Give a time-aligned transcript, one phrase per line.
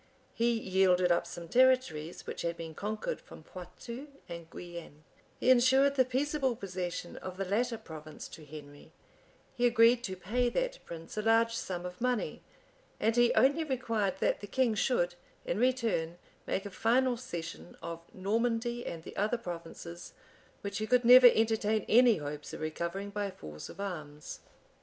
[0.33, 5.03] He yielded up some territories which had been conquered from Poictou and Guienne;
[5.39, 8.91] he insured the peaceable possession of the latter province to Henry;
[9.53, 12.41] he agreed to pay that prince a large sum of money;
[12.99, 15.13] and he only required that the king should,
[15.45, 20.13] in return, make a final cession of Normandy and the other provinces,
[20.61, 24.39] which he could never entertain any hopes of recovering by force of arms.